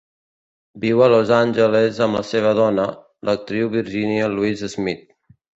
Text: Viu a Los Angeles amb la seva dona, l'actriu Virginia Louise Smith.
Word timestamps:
Viu 0.85 1.03
a 1.05 1.09
Los 1.15 1.33
Angeles 1.41 2.01
amb 2.07 2.19
la 2.19 2.23
seva 2.31 2.55
dona, 2.63 2.87
l'actriu 3.31 3.73
Virginia 3.79 4.35
Louise 4.37 4.75
Smith. 4.77 5.09